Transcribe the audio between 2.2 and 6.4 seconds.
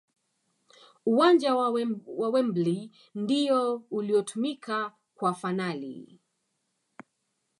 Wembley ndiyo uliotumika kwa fanali